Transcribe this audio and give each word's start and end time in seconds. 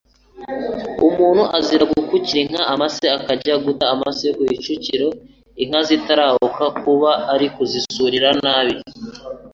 Umuntu 1.07 1.43
azira 1.57 1.83
gukukira 1.93 2.39
inka, 2.43 2.63
maze 2.81 3.05
akajya 3.17 3.55
guta 3.65 3.85
amase 3.93 4.27
mu 4.39 4.45
icukiro 4.55 5.07
inka 5.63 5.79
zitarahuka 5.87 6.65
Kuba 6.81 7.11
ari 7.33 7.45
ukuzisurira 7.49 8.29
nabi 8.43 8.75